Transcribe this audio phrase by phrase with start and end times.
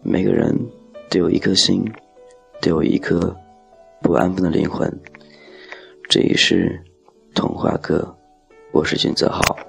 [0.00, 0.56] 每个人
[1.10, 1.84] 都有一颗心，
[2.62, 3.36] 都有一颗
[4.00, 4.90] 不安分的灵魂。
[6.08, 6.82] 这里是
[7.34, 8.16] 童话哥，
[8.72, 9.67] 我是君泽浩。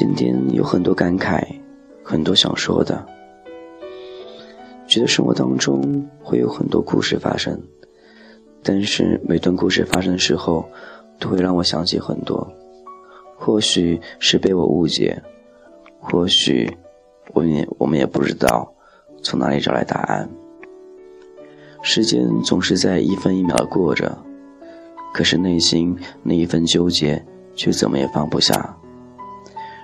[0.00, 1.46] 今天有很多感慨，
[2.02, 3.06] 很多想说的。
[4.88, 7.60] 觉得生活当中会有很多故事发生，
[8.62, 10.64] 但是每段故事发生的时候，
[11.18, 12.50] 都会让我想起很多。
[13.36, 15.22] 或许是被我误解，
[15.98, 16.74] 或许……
[17.34, 18.72] 我也我们也不知道
[19.22, 20.26] 从哪里找来答案。
[21.82, 24.16] 时间总是在一分一秒的过着，
[25.12, 27.22] 可是内心那一份纠结
[27.54, 28.78] 却怎么也放不下。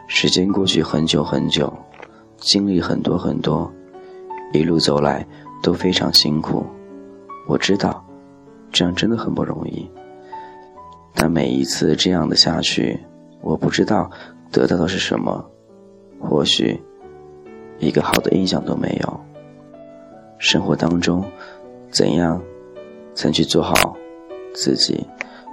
[0.07, 1.73] 时间过去很久很久，
[2.37, 3.71] 经历很多很多，
[4.53, 5.27] 一路走来
[5.63, 6.65] 都非常辛苦。
[7.47, 8.05] 我知道，
[8.71, 9.91] 这样真的很不容易。
[11.15, 12.99] 但每一次这样的下去，
[13.41, 14.11] 我不知道
[14.53, 15.45] 得到的是什么，
[16.21, 16.81] 或许。
[17.79, 19.21] 一个好的印象都没有。
[20.39, 21.23] 生活当中，
[21.91, 22.41] 怎样
[23.15, 23.95] 才去做好
[24.55, 25.07] 自己，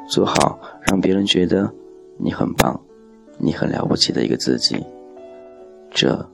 [0.07, 1.69] 做好让别人觉得
[2.17, 2.79] 你很棒、
[3.43, 4.81] 你很了不起的一个自己？
[5.91, 6.25] 这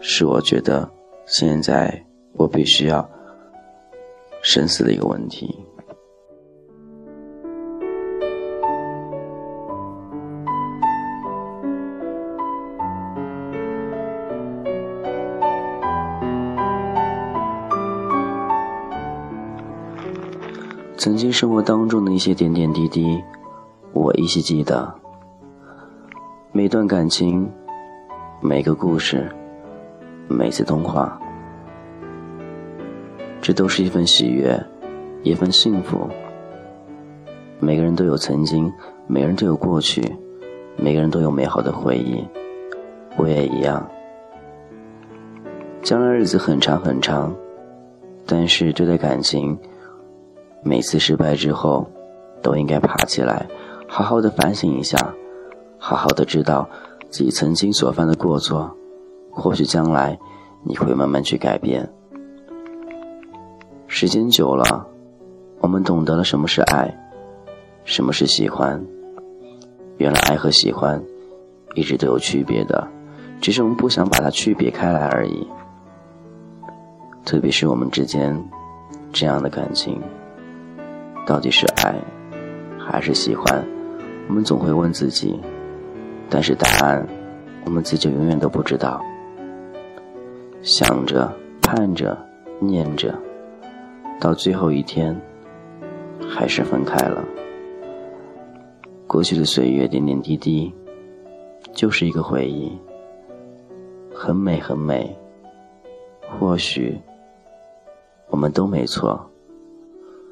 [0.00, 0.86] 是我觉得
[1.24, 2.04] 现在
[2.34, 3.08] 我必须要
[4.42, 5.58] 深思的一个问题。
[20.98, 23.24] 曾经生活当中的一些点点滴滴，
[23.94, 24.99] 我依稀记得。
[26.60, 27.50] 每段感情，
[28.42, 29.26] 每个故事，
[30.28, 31.18] 每次通话，
[33.40, 34.62] 这都是一份喜悦，
[35.22, 36.06] 一份幸福。
[37.60, 38.70] 每个人都有曾经，
[39.06, 40.04] 每个人都有过去，
[40.76, 42.22] 每个人都有美好的回忆，
[43.16, 43.90] 我也一样。
[45.80, 47.34] 将来日子很长很长，
[48.26, 49.58] 但是这段感情。
[50.62, 51.90] 每次失败之后，
[52.42, 53.48] 都应该爬起来，
[53.88, 54.98] 好好的反省一下，
[55.80, 56.68] 好好的知道
[57.08, 58.76] 自己曾经所犯的过错。
[59.32, 60.18] 或许将来
[60.62, 61.88] 你会慢慢去改变。
[63.86, 64.86] 时间久了，
[65.60, 66.94] 我们懂得了什么是爱，
[67.84, 68.84] 什么是喜欢。
[69.98, 71.02] 原来爱和喜欢
[71.74, 72.88] 一直都有区别的，
[73.40, 75.46] 只是我们不想把它区别开来而已。
[77.24, 78.36] 特别是我们之间
[79.12, 80.00] 这样的感情。
[81.26, 81.94] 到底是爱，
[82.78, 83.64] 还是喜欢？
[84.28, 85.38] 我们总会问自己，
[86.30, 87.04] 但是答案，
[87.64, 89.04] 我们自己永远都不知道。
[90.62, 91.30] 想着、
[91.60, 92.16] 盼着、
[92.60, 93.12] 念着，
[94.20, 95.20] 到最后一天，
[96.28, 97.24] 还是分开了。
[99.06, 100.72] 过去的岁月点点滴滴，
[101.72, 102.78] 就是一个回忆，
[104.14, 105.16] 很美很美。
[106.38, 106.96] 或许，
[108.28, 109.20] 我们都没错。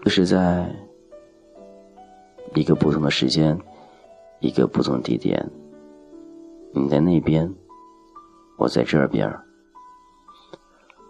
[0.05, 0.71] 就是在
[2.55, 3.59] 一个不同的时间，
[4.39, 5.45] 一个不同地点。
[6.73, 7.55] 你在那边，
[8.57, 9.33] 我在这边。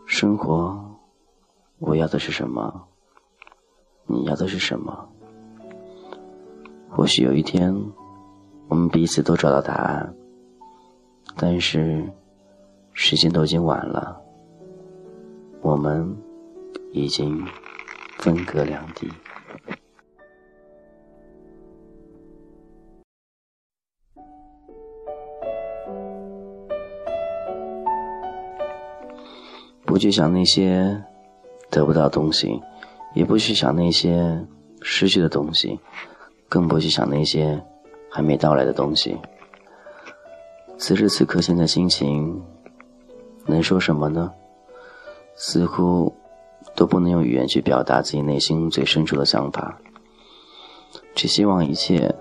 [0.07, 0.79] 生活，
[1.79, 2.89] 我要的是什么？
[4.07, 5.09] 你要的是什么？
[6.89, 7.75] 或许有一天，
[8.69, 10.15] 我们彼此都找到答案，
[11.37, 12.11] 但是
[12.93, 14.21] 时间都已经晚了，
[15.61, 16.17] 我们
[16.93, 17.47] 已经。
[18.19, 19.09] 分隔两地，
[29.89, 31.03] 不去想那些
[31.71, 32.61] 得不到东西，
[33.15, 34.39] 也不去想那些
[34.83, 35.81] 失去的东西，
[36.47, 37.59] 更不去想那些
[38.11, 39.17] 还没到来的东西。
[40.77, 42.39] 此时此刻，现在心情
[43.47, 44.31] 能说什么呢？
[45.35, 46.15] 似乎。
[46.75, 49.79] 都不能用语言去表达自己内心最深处的想法，
[51.13, 52.15] 只希望一切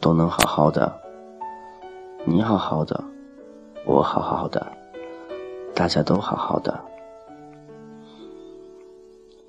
[0.00, 0.92] 都能好好的，
[2.24, 3.02] 你好好的，
[3.84, 4.64] 我好好的，
[5.74, 6.78] 大家都好好的。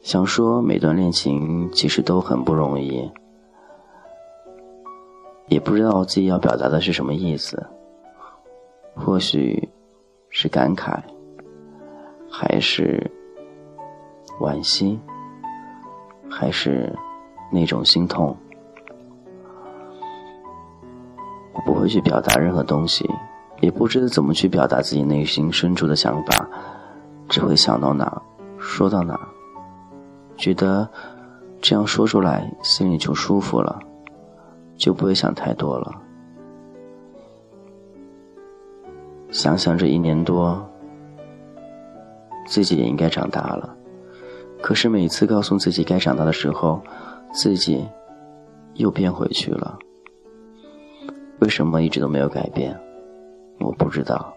[0.07, 3.11] 想说每段恋情其实都很不容易，
[5.49, 7.61] 也不知道自己要表达的是什么意思，
[8.95, 9.67] 或许
[10.29, 10.97] 是感慨，
[12.31, 13.11] 还是。
[14.39, 14.97] 惋惜，
[16.29, 16.95] 还是
[17.51, 18.33] 那种心痛。
[21.51, 23.05] 我不会去表达任何东西，
[23.59, 26.47] 也不知道怎么去表达自己内心深处的想法，
[27.27, 28.21] 只会想到哪
[28.57, 29.19] 说到哪，
[30.37, 30.87] 觉得
[31.61, 33.79] 这样说出来心里就舒服了，
[34.77, 36.01] 就不会想太多了。
[39.29, 40.65] 想想这一年多，
[42.45, 43.75] 自己也应该长大了，
[44.61, 46.81] 可是每次告诉自己该长大的时候，
[47.33, 47.85] 自己
[48.75, 49.77] 又变回去了。
[51.39, 52.79] 为什么一直都没有改变？
[53.59, 54.33] 我不知道，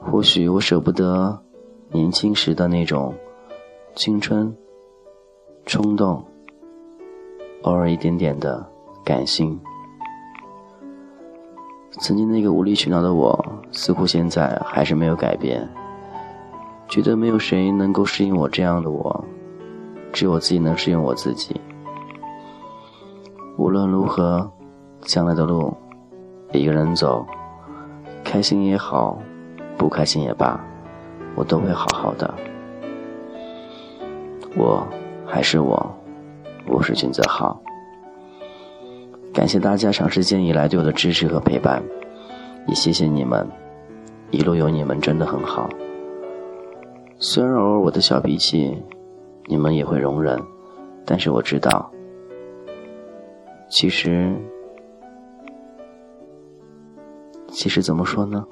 [0.00, 1.38] 或许我舍不得
[1.90, 3.14] 年轻时的那种
[3.94, 4.54] 青春、
[5.66, 6.24] 冲动，
[7.62, 8.64] 偶尔一点点的
[9.04, 9.58] 感性。
[11.90, 15.68] 曾经那个无理取闹的我，似乎现在还是没有改变。
[16.88, 19.24] 觉得没有谁能够适应我这样的我，
[20.12, 21.60] 只有我自己能适应我自己。
[23.56, 24.48] 无论如何，
[25.00, 25.76] 将来的路
[26.52, 27.26] 一个人走。
[28.22, 29.18] 开心也好，
[29.76, 30.60] 不开心也罢，
[31.34, 32.32] 我都会好好的。
[34.56, 34.86] 我
[35.26, 35.94] 还是我，
[36.68, 37.60] 我是君泽浩。
[39.34, 41.82] 感谢大家长时间以来对我的支持和陪伴，
[42.66, 43.46] 也谢谢你们，
[44.30, 45.68] 一路有你们真的很好。
[47.18, 48.82] 虽然偶尔我的小脾气，
[49.46, 50.40] 你们也会容忍，
[51.04, 51.90] 但是我知道，
[53.68, 54.32] 其实。
[57.48, 58.44] 其实怎么说呢？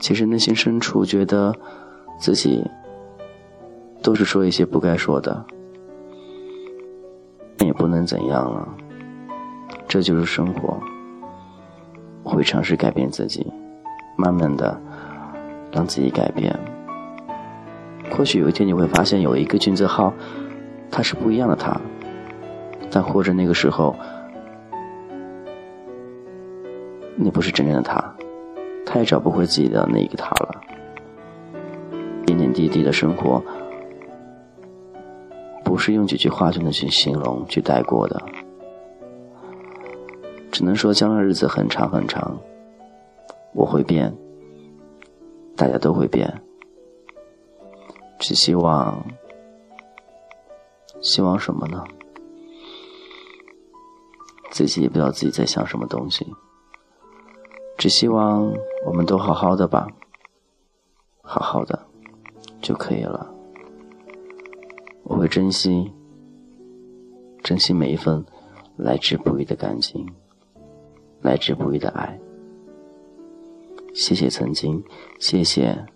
[0.00, 1.54] 其实内心深处觉得
[2.18, 2.68] 自己
[4.02, 5.44] 都是说一些不该说的，
[7.58, 8.68] 也不能怎样了。
[9.86, 10.76] 这就是生活。
[12.22, 13.46] 会尝试改变自己，
[14.16, 14.80] 慢慢的
[15.72, 16.56] 让自己改变。
[18.12, 20.12] 或许有一天你会发现，有一个君子号，
[20.90, 21.78] 他是不一样的他。
[22.90, 23.96] 但或者那个时候，
[27.16, 28.14] 你不是真正的他，
[28.92, 30.60] 他也找不回自己的那个他了。
[32.26, 33.40] 点点滴滴的生活，
[35.64, 38.20] 不是用几句话就能去形容、去带过的。
[40.50, 42.36] 只能说，将来日子很长很长，
[43.54, 44.12] 我会变，
[45.56, 46.42] 大家都会变。
[48.18, 49.06] 只希望，
[51.00, 51.84] 希望什么呢？
[54.50, 56.26] 自己也不知道自己在想什么东西，
[57.80, 58.52] 只希望
[58.84, 59.88] 我们都好好的吧，
[61.22, 61.86] 好好的
[62.60, 63.34] 就可以了。
[65.02, 65.90] 我会珍惜，
[67.42, 68.22] 珍惜每一份
[68.76, 70.06] 来之不易的感情，
[71.22, 72.20] 来之不易的爱。
[73.94, 74.84] 谢谢曾经，
[75.18, 75.86] 谢谢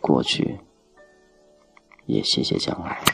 [0.00, 0.58] 过去，
[2.06, 3.04] 也谢谢将来。